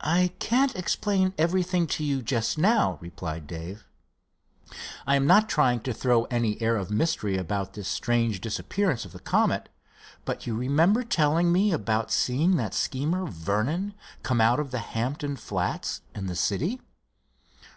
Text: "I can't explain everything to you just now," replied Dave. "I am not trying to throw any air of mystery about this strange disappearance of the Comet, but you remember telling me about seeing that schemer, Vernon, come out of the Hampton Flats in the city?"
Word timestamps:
"I 0.00 0.32
can't 0.38 0.76
explain 0.76 1.34
everything 1.36 1.88
to 1.88 2.04
you 2.04 2.22
just 2.22 2.56
now," 2.56 2.98
replied 3.00 3.48
Dave. 3.48 3.84
"I 5.08 5.16
am 5.16 5.26
not 5.26 5.48
trying 5.48 5.80
to 5.80 5.92
throw 5.92 6.22
any 6.26 6.62
air 6.62 6.76
of 6.76 6.88
mystery 6.88 7.36
about 7.36 7.72
this 7.72 7.88
strange 7.88 8.40
disappearance 8.40 9.04
of 9.04 9.10
the 9.10 9.18
Comet, 9.18 9.68
but 10.24 10.46
you 10.46 10.54
remember 10.54 11.02
telling 11.02 11.50
me 11.50 11.72
about 11.72 12.12
seeing 12.12 12.54
that 12.58 12.74
schemer, 12.74 13.26
Vernon, 13.26 13.94
come 14.22 14.40
out 14.40 14.60
of 14.60 14.70
the 14.70 14.78
Hampton 14.78 15.34
Flats 15.34 16.02
in 16.14 16.26
the 16.28 16.36
city?" 16.36 16.80